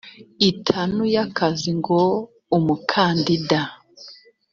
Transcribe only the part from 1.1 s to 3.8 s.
y akazi ngo umukandida